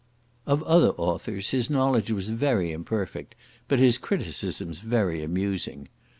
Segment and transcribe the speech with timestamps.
[0.47, 3.35] Of other authors his knowledge was very imperfect,
[3.67, 5.89] but his criticisms very amusing.